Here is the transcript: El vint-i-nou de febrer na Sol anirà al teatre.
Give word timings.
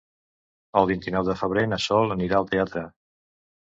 El 0.81 0.89
vint-i-nou 0.93 1.29
de 1.29 1.37
febrer 1.43 1.67
na 1.69 1.81
Sol 1.87 2.19
anirà 2.19 2.43
al 2.43 2.53
teatre. 2.53 2.89